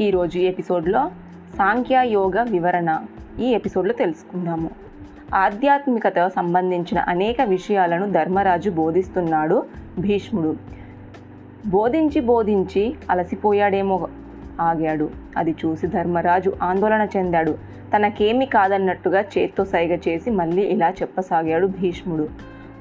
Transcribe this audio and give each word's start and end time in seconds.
ఈరోజు 0.00 0.38
ఎపిసోడ్లో 0.38 1.10
సాంఖ్యయోగ 1.58 2.42
వివరణ 2.42 3.00
ఈ 3.40 3.44
ఎపిసోడ్లో 3.44 3.94
తెలుసుకుందాము. 3.94 4.70
ఆధ్యాత్మికత 5.34 6.28
సంబంధించిన 6.28 6.98
అనేక 6.98 7.36
విషయాలను 7.42 8.12
ధర్మరాజు 8.12 8.70
బోధిస్తున్నాడు 8.70 9.66
భీష్ముడు. 9.98 10.56
బోధించి 11.66 12.20
బోధించి 12.20 12.94
అలసిపోయాడేమో 13.10 14.08
ఆగాడు. 14.60 15.10
అది 15.36 15.54
చూసి 15.64 15.86
ధర్మరాజు 15.86 16.52
ఆందోళన 16.62 17.08
చెందాడు. 17.16 17.58
తనకేమి 17.96 18.46
కాదన్నట్టుగా 18.46 19.20
చేత్తో 19.20 19.64
సైగ 19.64 19.94
చేసి 20.08 20.30
మళ్ళీ 20.30 20.62
ఇలా 20.62 20.90
చెప్పసాగాడు 20.90 21.66
భీష్ముడు. 21.66 22.28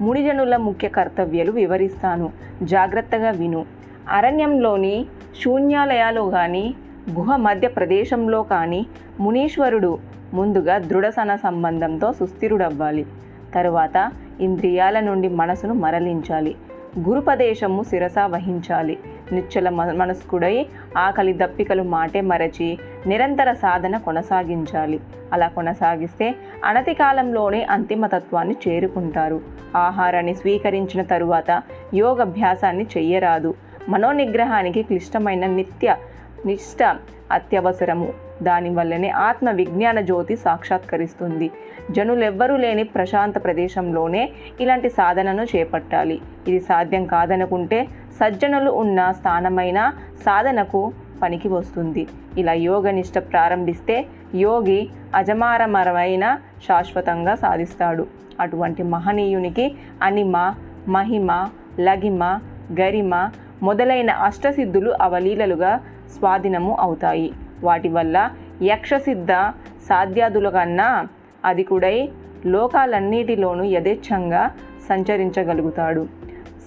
ముడిజనుల 0.01 0.55
ముఖ్య 0.55 0.87
కర్తవ్యాలు 0.87 1.51
వివరిస్తాను. 1.51 2.31
జాగ్రత్తగా 2.63 3.29
విను. 3.29 3.65
అరణ్యంలోని 4.09 5.05
శూన్యాలయాలో 5.43 6.29
కానీ 6.29 6.75
గుహ 7.11 7.35
మధ్య 7.35 7.67
ప్రదేశంలో 7.67 8.43
కానీ 8.43 8.85
మునీశ్వరుడు 9.19 9.97
ముందుగా 10.33 10.77
దృఢసన 10.77 11.35
సంబంధంతో 11.35 12.13
సుస్థిరుడవ్వాలి. 12.13 13.05
తరువాత 13.55 14.11
ఇంద్రియాల 14.39 14.99
నుండి 14.99 15.29
మనసును 15.29 15.73
మరలించాలి. 15.73 16.55
గురుపదేశము 16.99 17.83
శిరస 17.83 18.19
వహించాలి. 18.25 18.99
నిశ్చల 19.31 19.69
మ- 19.69 19.91
మనస్కుడై 19.91 20.65
ఆకలి 20.97 21.33
దప్పికలు 21.33 21.83
మాటే 21.83 22.21
మరచి 22.21 22.77
నిరంతర 23.07 23.53
సాధన 23.53 23.97
కొనసాగించాలి. 23.97 24.99
అలా 25.33 25.47
కొనసాగిస్తే 25.47 26.35
అనతి 26.65 26.93
కాలంలోనే 26.93 27.63
అంతిమతత్వాన్ని 27.63 28.55
చేరుకుంటారు. 28.67 29.41
ఆహారాన్ని 29.75 30.35
స్వీకరించిన 30.35 31.01
తరువాత 31.01 31.61
యోగభ్యాసాన్ని 31.93 32.83
చెయ్యరాదు. 32.97 33.53
మనోనిగ్రహానికి 33.89 34.81
క్లిష్టమైన 34.81 35.45
నిత్య 35.45 35.95
నిష్ట 36.45 36.95
అత్యవసరము. 37.31 38.13
దానివల్లనే 38.43 39.09
ఆత్మ 39.09 39.51
విజ్ఞాన 39.51 40.01
జ్యోతి 40.01 40.35
సాక్షాత్కరిస్తుంది. 40.35 41.51
జనులెవ్వరూ 41.91 42.55
లేని 42.57 42.83
ప్రశాంత 42.83 43.43
ప్రదేశంలోనే 43.43 44.23
ఇలాంటి 44.61 44.89
సాధనను 44.89 45.43
చేపట్టాలి. 45.43 46.21
ఇది 46.47 46.59
సాధ్యం 46.59 47.05
కాదనుకుంటే 47.05 47.87
సజ్జనులు 48.19 48.71
ఉన్న 48.71 49.11
స్థానమైన 49.11 49.93
సాధనకు 50.25 50.93
పనికి 51.21 51.47
వస్తుంది. 51.47 52.07
ఇలా 52.37 52.53
యోగ 52.53 52.89
నిష్ట 52.89 53.17
ప్రారంభిస్తే 53.17 54.05
యోగి 54.35 54.89
అజమారమరమైన 55.15 56.37
శాశ్వతంగా 56.67 57.35
సాధిస్తాడు. 57.35 58.07
అటువంటి 58.39 58.83
మహనీయునికి 58.83 59.75
అనిమ 60.01 60.53
మహిమ 60.87 61.49
లగిమ 61.79 62.39
గరిమ 62.79 63.29
మొదలైన 63.63 64.11
అష్టసిద్ధులు 64.11 64.93
అవలీలలుగా 65.01 65.79
స్వాధీనము 66.13 66.77
అవుతాయి. 66.79 67.33
వాటి 67.63 67.89
వల్ల 67.89 68.29
యక్షసిద్ధ 68.61 69.31
సాధ్యాదుల 69.89 70.49
కన్నా 70.49 71.07
అధికుడై 71.45 72.09
లోకాలన్నిటిలోనూ 72.45 73.63
యథేచ్ఛంగా 73.63 74.51
సంచరించగలుగుతాడు. 74.89 76.07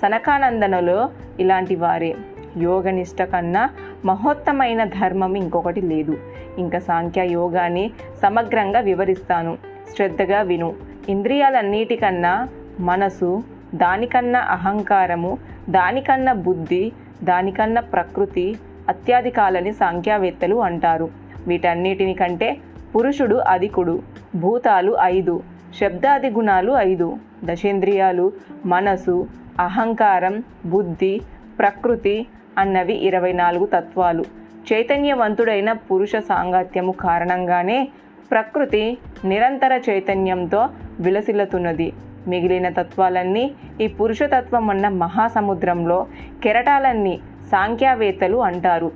సనకానందనలో 0.02 1.10
ఇలాంటి 1.40 1.76
వారే. 1.76 2.16
యోగనిష్ట 2.56 3.22
కన్నా 3.22 3.70
మహోత్తమైన 4.04 4.84
ధర్మం 4.84 5.34
ఇంకొకటి 5.34 5.80
లేదు. 5.80 6.18
ఇంకా 6.58 6.78
సాంఖ్య 6.78 7.26
యోగాన్ని 7.26 7.90
సమగ్రంగా 8.22 8.80
వివరిస్తాను. 8.80 9.58
శ్రద్ధగా 9.96 10.40
విను. 10.42 10.74
ఇంద్రియాలన్నిటికన్నా 11.08 12.48
మనసు 12.80 13.42
దానికన్నా 13.74 14.40
అహంకారము 14.40 15.38
దానికన్నా 15.70 16.32
బుద్ధి 16.32 16.92
దానికన్నా 17.24 17.80
ప్రకృతి 17.80 18.56
అత్యాధికాలని 18.88 19.72
సంఖ్యావేత్తలు 19.72 20.56
అంటారు. 20.56 21.10
వీటన్నిటిని 21.46 22.14
కంటే 22.14 22.56
పురుషుడు 22.96 23.36
అధికుడు 23.36 24.02
భూతాలు 24.36 24.96
ఐదు 25.02 25.42
శబ్దాది 25.80 26.30
గుణాలు 26.30 26.72
ఐదు. 26.72 27.16
దశేంద్రియాలు 27.44 28.32
మనసు 28.66 29.28
అహంకారం 29.60 30.42
బుద్ధి 30.66 31.20
ప్రకృతి 31.58 32.26
అన్నవి 32.58 32.94
ఇరవై 32.94 33.32
నాలుగు 33.32 33.66
తత్వాలు. 33.66 34.24
చైతన్యవంతుడైన 34.72 35.72
పురుష 35.72 36.16
సాంగత్యము 36.16 36.92
కారణంగానే 36.92 37.88
ప్రకృతి 38.30 38.98
నిరంతర 39.24 39.80
చైతన్యంతో 39.90 40.68
విలసిల్లుతున్నది. 41.00 41.92
మిగిలిన 42.28 42.68
తత్వాలన్నీ 42.68 43.54
ఈ 43.80 43.86
పురుషతత్వం 43.86 44.70
అన్న 44.70 44.88
మహాసముద్రంలో 44.88 46.06
కెరటాలన్నీ 46.42 47.20
సాంఖ్యవేత్తలు 47.50 48.36
అంటారు. 48.36 48.92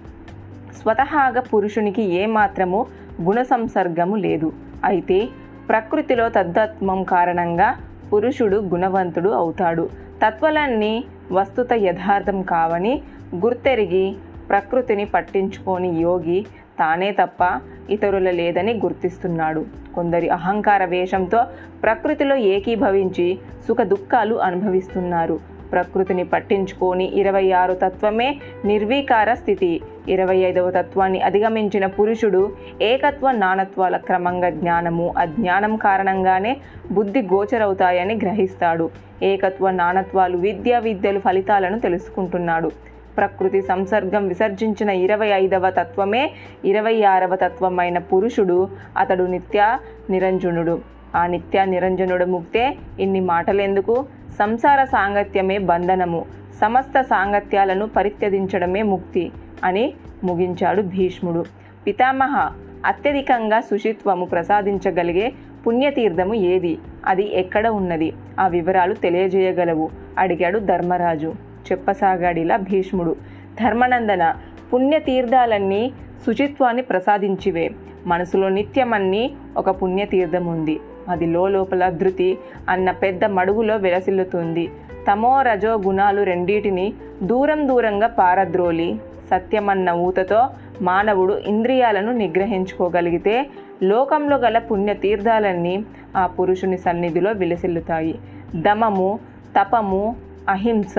స్వతహాగా 0.83 1.41
పురుషునికి 1.41 2.03
ఏమాత్రము 2.03 2.87
గుణ 3.23 3.43
సంసర్గము 3.43 4.17
లేదు. 4.17 4.53
అయితే 4.85 5.29
ప్రకృతిలో 5.69 6.29
తద్దత్వం 6.29 7.03
కారణంగా 7.03 7.75
పురుషుడు 8.13 8.57
గుణవంతుడు 8.57 9.29
అవుతాడు. 9.29 9.91
తత్వలన్నీ 10.27 11.05
వస్తుత 11.33 11.73
యథార్థం 11.73 12.43
కావని 12.43 13.03
గుర్తెరిగి 13.35 14.17
ప్రకృతిని 14.49 15.05
పట్టించుకోని 15.05 15.89
యోగి 15.89 16.47
తానే 16.79 17.11
తప్ప 17.11 17.61
ఇతరుల 17.91 18.31
లేదని 18.31 18.73
గుర్తిస్తున్నాడు. 18.75 19.65
కొందరి 19.95 20.29
అహంకార 20.29 20.85
వేషంతో 20.85 21.45
ప్రకృతిలో 21.83 22.37
ఏకీభవించి 22.37 23.39
సుఖ 23.69 23.77
దుఃఖాలు 23.83 24.35
అనుభవిస్తున్నారు. 24.35 25.50
ప్రకృతిని 25.73 26.25
పట్టించుకొని 26.25 27.07
ఇరవై 27.21 27.53
ఆరు 27.53 27.75
తత్వమే 27.75 28.29
నిర్వీకార 28.65 29.35
స్థితి. 29.35 29.81
ఇరవై 30.09 30.37
ఐదవ 30.37 30.71
తత్వాన్ని 30.71 31.21
అధిగమించిన 31.21 31.87
పురుషుడు 31.87 32.43
ఏకత్వ 32.83 33.31
నానత్వాల 33.31 33.97
క్రమంగా 33.97 34.51
జ్ఞానము 34.51 35.15
అజ్ఞానం 35.19 35.77
కారణంగానే 35.77 36.57
బుద్ధి 36.91 37.23
గోచరవుతాయని 37.23 38.15
గ్రహిస్తాడు. 38.15 38.91
ఏకత్వ 39.23 39.71
నానత్వాలు 39.71 40.37
విద్యా 40.37 40.79
విద్యలు 40.79 41.19
ఫలితాలను 41.19 41.79
తెలుసుకుంటున్నాడు. 41.81 42.71
ప్రకృతి 43.17 43.61
సంసర్గం 43.63 44.29
విసర్జించిన 44.29 44.91
ఇరవై 44.91 45.29
ఐదవ 45.29 45.71
తత్వమే 45.71 46.31
ఇరవై 46.65 47.03
ఆరవ 47.03 47.37
తత్వమైన 47.37 47.99
పురుషుడు 47.99 48.69
అతడు 48.97 49.25
నిత్య 49.25 49.79
నిరంజనుడు. 50.11 50.81
ఆ 51.17 51.27
నిత్య 51.27 51.65
నిరంజనుడు 51.65 52.25
ముక్తే 52.25 52.77
ఇన్ని 53.01 53.21
మాటలెందుకు? 53.21 54.07
సంసార 54.39 54.85
సాంగత్యమే 54.85 55.59
బంధనము 55.59 56.25
సమస్త 56.61 57.01
సాంగత్యాలను 57.01 57.87
పరిత్యజించడమే 57.89 58.83
ముక్తి 58.83 59.33
అని 59.65 59.95
ముగించాడు 60.25 60.83
భీష్ముడు. 60.83 61.45
పితామహ 61.87 62.53
అత్యధికంగా 62.87 63.61
శుచిత్వము 63.61 64.25
ప్రసాదించగలిగే 64.25 65.33
పుణ్యతీర్థము 65.67 66.35
ఏది? 66.35 66.79
అది 67.07 67.39
ఎక్కడ 67.39 67.69
ఉన్నది? 67.69 68.13
ఆ 68.41 68.49
వివరాలు 68.49 68.95
తెలియజేయగలవు 68.95 69.91
అడిగాడు 70.19 70.59
ధర్మరాజు. 70.59 71.35
చెప్పసాగాడిలా 71.73 72.57
భీష్ముడు. 72.57 73.17
ధర్మనందన 73.65 74.35
పుణ్యతీర్థాలన్నీ 74.73 75.93
శుచిత్వాన్ని 76.27 76.83
ప్రసాదించివే. 76.83 77.71
మనసులో 78.07 78.49
నిత్యమన్నీ 78.49 79.35
ఒక 79.57 79.83
పుణ్యతీర్థం 79.83 80.47
ఉంది 80.47 80.81
అది 81.11 81.27
లోపల 81.27 81.89
ధృతి 81.89 82.39
అన్న 82.69 82.91
పెద్ద 82.91 83.25
మడుగులో 83.25 83.77
విలసిల్లుతుంది. 83.77 84.71
తమో 85.13 85.43
రజో 85.43 85.75
గుణాలు 85.77 86.23
రెండింటిని 86.23 86.93
దూరం 87.23 87.69
దూరంగా 87.69 88.07
పారద్రోలి 88.07 89.01
సత్యమన్న 89.31 89.91
ఊతతో 89.91 90.49
మానవుడు 90.83 91.35
ఇంద్రియాలను 91.35 92.13
నిగ్రహించుకోగలిగితే 92.13 93.47
లోకంలో 93.83 94.37
గల 94.37 94.59
పుణ్యతీర్థాలన్నీ 94.59 95.85
ఆ 96.17 96.27
పురుషుని 96.27 96.79
సన్నిధిలో 96.79 97.33
విలసిల్లుతాయి. 97.33 98.19
దమము 98.55 99.19
తపము 99.61 100.17
అహింస 100.49 100.95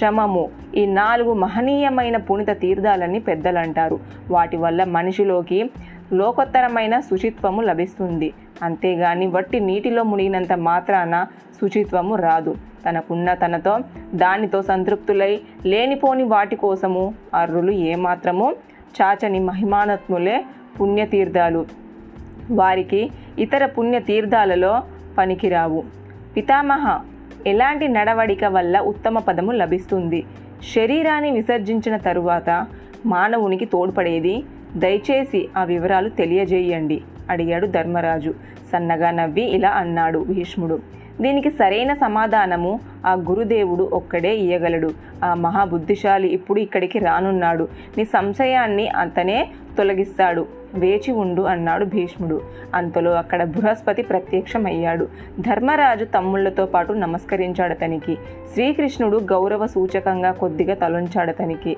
శమము 0.00 0.48
ఈ 0.74 0.86
నాలుగు 0.86 1.32
మహనీయమైన 1.32 2.16
పుణిత 2.16 2.50
తీర్థాలని 2.50 3.20
పెద్దలంటారు. 3.20 3.98
వాటి 4.30 4.56
వల్ల 4.56 4.84
మనిషిలోకి 4.84 5.70
లోకోత్తరమైన 6.12 7.00
శుచిత్వము 7.00 7.60
లభిస్తుంది. 7.60 8.32
అంతేగాని 8.62 9.26
వట్టి 9.26 9.60
నీటిలో 9.60 10.02
మునిగినంత 10.02 10.52
మాత్రాన 10.52 11.26
శుచిత్వము 11.60 12.14
రాదు. 12.14 12.56
తనకున్న 12.88 13.34
తనతో 13.34 13.78
దానితో 14.14 14.62
సంతృప్తులై 14.62 15.40
లేనిపోని 15.66 16.22
వాటి 16.22 16.56
కోసము 16.56 17.14
అర్రులు 17.34 17.70
ఏమాత్రము 17.70 18.54
చాచని 19.02 19.40
మహిమానత్ములే 19.40 20.44
పుణ్యతీర్థాలు. 20.80 21.66
వారికి 22.50 23.10
ఇతర 23.38 23.66
పుణ్యతీర్థాలలో 23.66 24.82
పనికిరావు. 25.18 25.84
పితామహ 26.36 27.00
ఎలాంటి 27.46 27.88
నడవడిక 27.88 28.44
వల్ల 28.44 28.80
ఉత్తమ 28.80 29.18
పదము 29.18 29.52
లభిస్తుంది? 29.52 30.24
శరీరాన్ని 30.74 31.30
విసర్జించిన 31.30 31.96
తరువాత 31.96 32.66
మానవునికి 33.06 33.64
తోడ్పడేది? 33.64 34.44
దయచేసి 34.76 35.48
ఆ 35.56 35.64
వివరాలు 35.64 36.08
తెలియజేయండి. 36.08 37.02
అడిగాడు 37.30 37.66
ధర్మరాజు. 37.66 38.34
సన్నగా 38.72 39.10
నవ్వి 39.10 39.42
ఇలా 39.42 39.70
అన్నాడు 39.70 40.18
భీష్ముడు. 40.28 40.78
దీనికి 41.20 41.50
సరైన 41.50 41.92
సమాధానము 41.94 42.80
ఆ 43.06 43.12
గురుదేవుడు 43.12 43.90
ఒక్కడే 43.92 44.36
ఇయ్యగలడు. 44.36 44.90
ఆ 45.24 45.34
మహాబుద్ధిశాలి 45.34 46.28
ఇప్పుడు 46.28 46.60
ఇక్కడికి 46.60 46.98
రానున్నాడు. 46.98 47.68
నీ 47.98 48.04
సంశయాన్ని 48.04 48.88
అతనే 48.88 49.48
తొలగిస్తాడు. 49.78 50.46
వేచి 50.76 51.12
ఉండు 51.12 51.42
అన్నాడు 51.42 51.84
భీష్ముడు. 51.84 52.40
అంతలో 52.74 53.10
అక్కడ 53.10 53.44
బృహస్పతి 53.44 54.02
ప్రత్యక్షమయ్యాడు. 54.02 55.08
ధర్మరాజు 55.40 56.04
తమ్ముళ్ళతో 56.04 56.66
పాటు 56.66 56.92
నమస్కరించాడతనికి. 56.92 58.18
శ్రీకృష్ణుడు 58.54 59.16
గౌరవ 59.16 59.66
సూచకంగా 59.66 60.30
కొద్దిగా 60.30 60.74
తలొంచాడతనికి. 60.74 61.76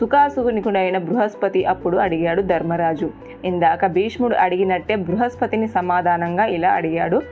సుఖాసుగునికుడైన 0.00 0.98
బృహస్పతి 0.98 1.64
అప్పుడు 1.64 1.96
అడిగాడు 1.96 2.42
ధర్మరాజు. 2.42 3.10
ఇందాక 3.44 3.86
భీష్ముడు 3.86 4.34
అడిగినట్టే 4.34 4.96
బృహస్పతిని 4.96 5.68
సమాధానంగా 5.68 6.44
ఇలా 6.44 6.70
అడిగాడు 6.70 7.22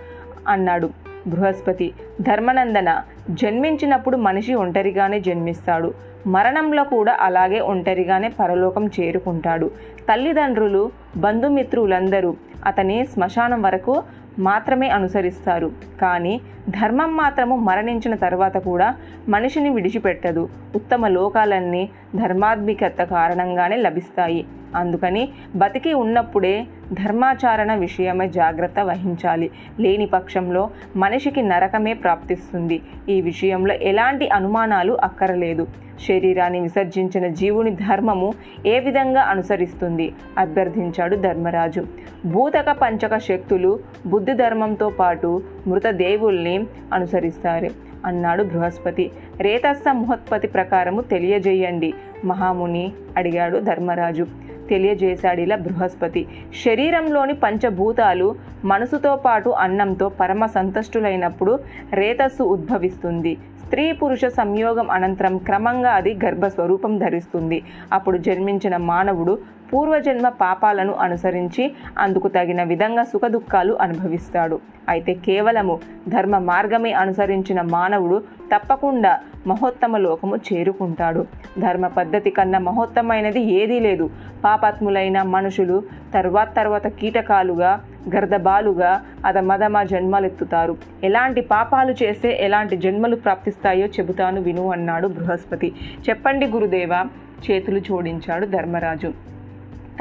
అన్నాడు 0.48 0.90
బృహస్పతి. 1.26 1.92
ధర్మనందన 2.20 3.02
జన్మించినప్పుడు 3.30 4.16
మనిషి 4.16 4.54
ఒంటరిగానే 4.54 5.20
జన్మిస్తాడు. 5.20 5.94
మరణంలో 6.26 6.84
కూడా 6.84 7.16
అలాగే 7.20 7.60
ఒంటరిగానే 7.60 8.28
పరలోకం 8.28 8.86
చేరుకుంటాడు. 8.86 9.70
తల్లిదండ్రులు 10.12 10.90
బంధుమిత్రులందరూ 11.16 12.36
అతని 12.66 13.06
శ్మశానం 13.06 13.62
వరకు 13.62 14.02
మాత్రమే 14.38 14.88
అనుసరిస్తారు. 14.88 15.72
కానీ 16.00 16.40
ధర్మం 16.68 17.16
మాత్రము 17.16 17.56
మరణించిన 17.56 18.14
తర్వాత 18.14 18.56
కూడా 18.56 18.94
మనిషిని 19.28 19.70
విడిచిపెట్టదు. 19.70 20.48
ఉత్తమ 20.74 21.08
లోకాలన్నీ 21.08 21.90
ధర్మాత్మికత 22.16 23.02
కారణంగానే 23.02 23.76
లభిస్తాయి. 23.76 24.46
అందుకని 24.76 25.28
బతికి 25.56 25.94
ఉన్నప్పుడే 25.94 26.66
ధర్మాచారణ 26.92 27.74
విషయమై 27.74 28.28
జాగ్రత్త 28.28 28.80
వహించాలి. 28.80 29.50
లేని 29.80 30.06
పక్షంలో 30.06 30.70
మనిషికి 30.96 31.42
నరకమే 31.42 31.94
ప్రాప్తిస్తుంది. 31.94 32.82
ఈ 33.08 33.13
ఈ 33.14 33.20
విషయంలో 33.20 33.74
ఎలాంటి 33.74 34.28
అనుమానాలు 34.28 34.92
అక్కరలేదు. 34.92 35.66
శరీరాన్ని 36.08 36.60
విసర్జించిన 36.60 37.26
జీవుని 37.28 37.70
ధర్మము 37.70 38.32
ఏ 38.66 38.80
విధంగా 38.80 39.22
అనుసరిస్తుంది? 39.22 40.12
అభ్యర్థించాడు 40.38 41.16
ధర్మరాజు. 41.16 41.84
భూతక 42.26 42.72
పంచక 42.82 43.18
శక్తులు 43.18 43.78
బుద్ధి 44.06 44.32
ధర్మంతో 44.32 44.88
పాటు 44.88 45.42
మృతదేవుల్ని 45.66 46.66
అనుసరిస్తారు 46.92 47.68
అన్నాడు 48.04 48.44
బృహస్పతి. 48.44 49.10
రేతస్స 49.40 49.84
ముహత్పతి 49.92 50.46
ప్రకారము 50.46 51.00
తెలియజేయండి. 51.00 51.94
మహాముని 52.24 52.92
అడిగాడు 53.16 53.58
ధర్మరాజు. 53.58 54.26
తెలియజేశాడిలా 54.70 55.56
బృహస్పతి. 55.56 56.26
శరీరంలోని 56.64 57.34
పంచభూతాలు 57.34 58.34
మనసుతో 58.64 59.16
పాటు 59.16 59.50
అన్నంతో 59.50 60.08
పరమ 60.08 60.46
సంతుష్టులైనప్పుడు 60.46 61.58
రేతస్సు 61.92 62.42
ఉద్భవిస్తుంది. 62.42 63.36
స్త్రీ 63.64 63.92
పురుష 63.92 64.24
సంయోగం 64.24 64.90
అనంతరం 64.90 65.38
క్రమంగా 65.38 65.90
అది 65.90 66.18
గర్భస్వరూపం 66.24 66.98
ధరిస్తుంది. 66.98 67.62
అప్పుడు 67.92 68.18
జన్మించిన 68.18 68.76
మానవుడు 68.76 69.38
పూర్వజన్మ 69.74 70.28
పాపాలను 70.28 70.92
అనుసరించి 70.92 71.74
అందుకు 71.98 72.28
తగిన 72.28 72.62
విధంగా 72.62 73.02
సుఖదుఖాలు 73.02 73.78
అనుభవిస్తాడు. 73.80 74.60
అయితే 74.88 75.14
కేవలము 75.14 75.80
ధర్మ 76.08 76.38
మార్గమే 76.38 76.92
అనుసరించిన 76.92 77.60
మానవుడు 77.60 78.22
తప్పకుండా 78.54 79.18
మహోత్తమ 79.46 79.96
లోకము 79.96 80.36
చేరుకుంటాడు. 80.36 81.26
ధర్మ 81.58 81.86
పద్ధతి 81.86 82.30
కన్నా 82.30 82.58
మహోత్తమైనది 82.58 83.40
ఏదీ 83.40 83.80
లేదు. 83.80 84.10
పాపాత్ములైన 84.44 85.22
మనుషులు 85.22 85.82
తర్వాత 86.14 86.56
తర్వాత 86.56 86.86
కీటకాలుగా 86.86 87.80
గర్దబాలుగా 88.14 89.02
అదమదమ 89.24 89.82
జన్మలెత్తుతారు. 89.82 90.76
ఎలాంటి 91.04 91.40
పాపాలు 91.40 91.94
చేస్తే 92.02 92.38
ఎలాంటి 92.40 92.76
జన్మలు 92.76 93.16
ప్రాప్తిస్తాయో 93.16 93.86
చెబుతాను 93.86 94.40
విను 94.40 94.72
అన్నాడు 94.72 95.08
బృహస్పతి. 95.08 95.72
చెప్పండి 96.08 96.46
గురుదేవ 96.46 97.06
చేతులు 97.50 97.78
జోడించాడు 97.78 98.46
ధర్మరాజు. 98.46 99.33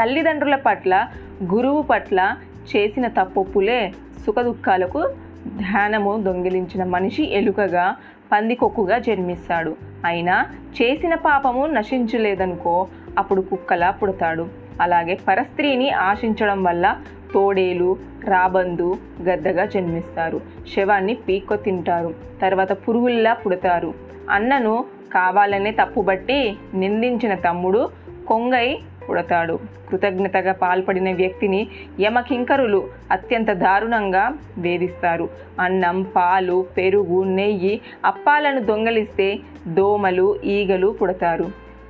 తల్లిదండ్రుల 0.01 0.55
పట్ల 0.55 1.07
గురువు 1.53 1.81
పట్ల 1.81 2.35
చేసిన 2.75 3.07
తప్పొప్పులే 3.07 3.93
సుఖదుఖాలకు 4.25 5.09
ధ్యానము 5.47 6.21
దొంగిలించిన 6.21 6.83
మనిషి 6.83 7.33
ఎలుకగా 7.33 7.95
పందికొక్కుగా 8.31 8.97
జన్మిస్తాడు. 8.97 9.75
అయినా 10.05 10.45
చేసిన 10.81 11.15
పాపము 11.15 11.65
నశించలేదనుకో 11.65 12.87
అప్పుడు 13.17 13.41
కుక్కలా 13.41 13.91
పుడతాడు. 13.91 14.47
అలాగే 14.81 15.19
పరస్త్రీని 15.27 15.89
ఆశించడం 15.89 16.63
వల్ల 16.63 16.97
తోడేలు 17.33 17.97
రాబందు 18.25 18.97
గద్దగా 19.21 19.65
జన్మిస్తారు. 19.65 20.41
శవాన్ని 20.75 21.13
పీక్కొ 21.13 21.55
తింటారు. 21.55 22.13
తర్వాత 22.41 22.73
పురుగుల్లా 22.73 23.33
పుడతారు. 23.33 23.93
అన్నను 24.29 24.85
కావాలనే 25.13 25.71
తప్పుబట్టి 25.71 26.55
నిందించిన 26.73 27.35
తమ్ముడు 27.35 27.89
కొంగై 28.27 28.79
పుడతాడు. 29.09 29.59
కృతజ్ఞతగా 29.89 30.53
పాల్పడిన 30.53 31.13
వ్యక్తిని 31.15 31.67
యమకింకరులు 32.01 32.87
అత్యంత 33.11 33.51
దారుణంగా 33.51 34.33
వేధిస్తారు. 34.57 35.29
అన్నం 35.59 36.01
పాలు 36.15 36.65
పెరుగు 36.77 37.23
నెయ్యి 37.23 37.81
అప్పాలను 38.05 38.61
దొంగలిస్తే 38.61 39.39
దోమలు 39.67 40.27
ఈగలు 40.45 40.87
పుడతారు. 41.01 41.47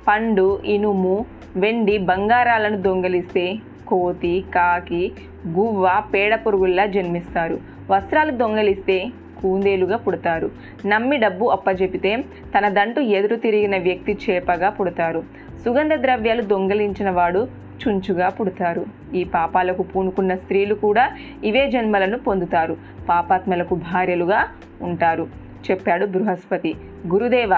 పండు 0.08 0.60
ఇనుము 0.64 1.26
వెండి 1.56 1.98
బంగారాలను 1.98 2.82
దొంగలిస్తే 2.82 3.44
కోతి 3.88 4.44
కాకి 4.54 5.12
గువ్వ 5.48 6.02
పేడ 6.14 6.34
పురుగుల్లా 6.34 6.86
జన్మిస్తారు. 6.86 7.58
వస్త్రాలు 7.90 8.30
దొంగలిస్తే 8.30 8.98
కుందేలుగా 9.44 9.96
పుడతారు. 9.96 10.50
నమ్మి 10.86 11.16
డబ్బు 11.16 11.46
అప్పజెపితే 11.46 12.24
తన 12.58 12.68
దంటు 12.68 13.00
ఎదురు 13.00 13.36
తిరిగిన 13.36 13.78
వ్యక్తి 13.78 14.18
చేపగా 14.30 14.70
పుడతారు. 14.70 15.24
సుగంధ 15.64 15.94
ద్రవ్యాలు 15.94 16.42
దొంగలించిన 16.42 17.10
వాడు 17.10 17.48
చుంచుగా 17.82 18.28
పుడతారు. 18.28 18.86
ఈ 19.14 19.24
పాపాలకు 19.24 19.82
పూనుకున్న 19.82 20.34
స్త్రీలు 20.34 20.74
కూడా 20.74 21.10
ఇవే 21.44 21.70
జన్మలను 21.70 22.18
పొందుతారు. 22.18 22.76
పాపాత్మలకు 23.08 23.74
భార్యలుగా 23.74 24.46
ఉంటారు. 24.82 25.26
చెప్పాడు 25.70 26.06
బృహస్పతి. 26.06 26.74
గురుదేవ 27.12 27.50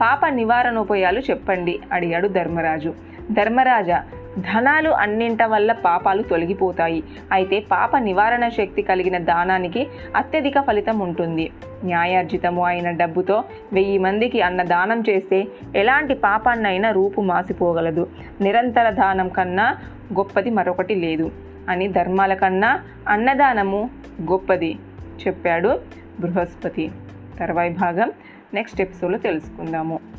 పాప 0.00 0.26
నివారణోపాయాలు 0.26 1.20
చెప్పండి 1.20 1.80
అడిగాడు 1.92 2.28
ధర్మరాజు. 2.28 2.94
ధర్మరాజా 3.32 4.04
ధనాలు 4.38 4.90
అన్నింట 4.90 5.42
వల్ల 5.42 5.72
పాపాలు 5.72 6.22
తొలగిపోతాయి. 6.22 7.04
అయితే 7.32 7.60
పాప 7.60 7.96
నివారణ 7.96 8.48
శక్తి 8.48 8.82
కలిగిన 8.82 9.18
దానానికి 9.18 9.86
అత్యధిక 10.16 10.60
ఫలితం 10.60 10.98
ఉంటుంది. 10.98 11.50
న్యాయార్జితము 11.84 12.66
అయిన 12.66 12.90
డబ్బుతో 12.90 13.44
వెయ్యి 13.72 13.98
మందికి 13.98 14.40
అన్న 14.40 14.62
దానం 14.62 15.02
చేస్తే 15.08 15.46
ఎలాంటి 15.76 16.14
పాపాన్నైనా 16.14 16.90
రూపు 16.90 17.20
మాసిపోగలదు. 17.20 18.10
నిరంతర 18.40 18.90
దానం 18.90 19.28
కన్నా 19.28 19.76
గొప్పది 20.12 20.50
మరొకటి 20.50 20.94
లేదు. 20.94 21.32
అని 21.68 21.88
ధర్మాల 21.88 22.34
కన్నా 22.34 22.80
అన్నదానము 23.08 23.90
గొప్పది 24.22 24.78
చెప్పాడు 25.26 25.80
బృహస్పతి. 26.20 26.90
తర్వాయి 27.38 27.70
భాగం 27.70 28.12
నెక్స్ట్ 28.54 28.80
ఎపిసోడ్లో 28.80 29.18
తెలుసుకుందాము. 29.18 30.14